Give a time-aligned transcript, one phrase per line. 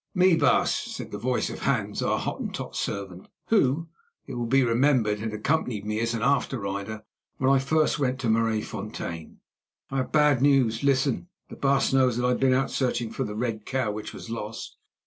[0.15, 3.87] "Me, baas," said the voice of Hans, our Hottentot servant, who,
[4.25, 7.03] it will be remembered, had accompanied me as after rider
[7.37, 9.41] when first I went to Maraisfontein.
[9.91, 10.81] "I have bad news.
[10.81, 11.27] Listen.
[11.51, 14.31] The baas knows that I have been out searching for the red cow which was
[14.31, 14.75] lost.